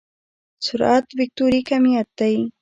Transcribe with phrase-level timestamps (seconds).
[0.65, 2.35] سرعت وکتوري کميت دی.